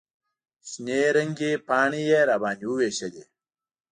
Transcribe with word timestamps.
شنې 0.69 1.01
رنګې 1.15 1.51
پاڼې 1.67 2.01
یې 2.09 2.19
راباندې 2.29 2.65
ووېشلې. 2.67 3.23